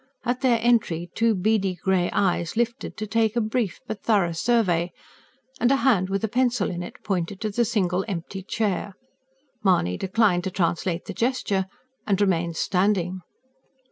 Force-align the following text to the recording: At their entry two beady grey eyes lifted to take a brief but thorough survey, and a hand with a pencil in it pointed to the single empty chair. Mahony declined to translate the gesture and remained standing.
At 0.25 0.41
their 0.41 0.57
entry 0.63 1.11
two 1.13 1.35
beady 1.35 1.75
grey 1.75 2.09
eyes 2.11 2.57
lifted 2.57 2.97
to 2.97 3.05
take 3.05 3.35
a 3.35 3.39
brief 3.39 3.79
but 3.85 4.01
thorough 4.01 4.31
survey, 4.31 4.91
and 5.59 5.71
a 5.71 5.75
hand 5.85 6.09
with 6.09 6.23
a 6.23 6.27
pencil 6.27 6.71
in 6.71 6.81
it 6.81 7.03
pointed 7.03 7.39
to 7.41 7.51
the 7.51 7.63
single 7.63 8.03
empty 8.07 8.41
chair. 8.41 8.95
Mahony 9.63 9.97
declined 9.97 10.43
to 10.45 10.49
translate 10.49 11.05
the 11.05 11.13
gesture 11.13 11.67
and 12.07 12.19
remained 12.19 12.57
standing. 12.57 13.19